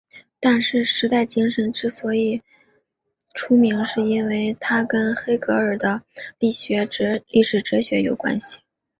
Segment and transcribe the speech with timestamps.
[0.39, 2.41] 但是时代精神之所以
[3.35, 6.01] 出名是因为它跟黑格尔的
[6.39, 6.83] 历史
[7.61, 8.57] 哲学有关系。